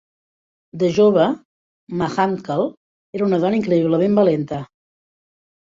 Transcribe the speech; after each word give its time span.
De 0.83 0.89
jove, 0.95 1.27
Ma 2.01 2.09
Hunkel 2.15 2.67
era 3.21 3.29
una 3.31 3.43
dona 3.47 3.61
increïblement 3.63 4.21
valenta. 4.23 4.65